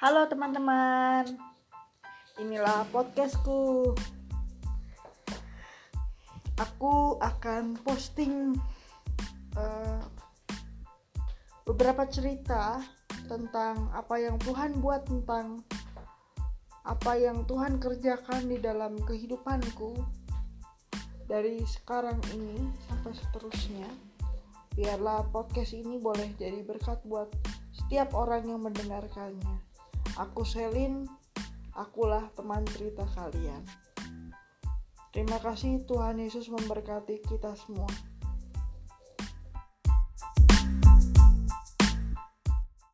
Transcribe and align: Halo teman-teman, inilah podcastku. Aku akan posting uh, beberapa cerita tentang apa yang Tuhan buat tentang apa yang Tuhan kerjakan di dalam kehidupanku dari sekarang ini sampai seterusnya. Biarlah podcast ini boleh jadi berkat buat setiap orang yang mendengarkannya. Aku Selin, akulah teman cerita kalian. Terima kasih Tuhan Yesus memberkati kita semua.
Halo 0.00 0.24
teman-teman, 0.24 1.28
inilah 2.40 2.88
podcastku. 2.88 3.92
Aku 6.56 7.20
akan 7.20 7.76
posting 7.84 8.56
uh, 9.60 10.00
beberapa 11.68 12.08
cerita 12.08 12.80
tentang 13.28 13.92
apa 13.92 14.16
yang 14.16 14.40
Tuhan 14.40 14.80
buat 14.80 15.04
tentang 15.04 15.60
apa 16.88 17.20
yang 17.20 17.44
Tuhan 17.44 17.76
kerjakan 17.76 18.48
di 18.48 18.56
dalam 18.56 18.96
kehidupanku 19.04 20.00
dari 21.28 21.60
sekarang 21.68 22.16
ini 22.32 22.56
sampai 22.88 23.12
seterusnya. 23.12 23.88
Biarlah 24.72 25.28
podcast 25.28 25.76
ini 25.76 26.00
boleh 26.00 26.32
jadi 26.40 26.64
berkat 26.64 27.04
buat 27.04 27.28
setiap 27.68 28.16
orang 28.16 28.48
yang 28.48 28.64
mendengarkannya. 28.64 29.69
Aku 30.18 30.42
Selin, 30.42 31.06
akulah 31.76 32.26
teman 32.34 32.66
cerita 32.66 33.06
kalian. 33.14 33.62
Terima 35.10 35.38
kasih 35.38 35.86
Tuhan 35.86 36.18
Yesus 36.18 36.50
memberkati 36.50 37.22
kita 37.26 37.54
semua. 37.54 37.86